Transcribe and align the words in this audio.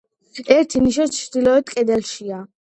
ერთი 0.55 0.81
ნიშა 0.85 1.05
ჩრდილოეთ 1.17 1.71
კედელშია. 1.75 2.43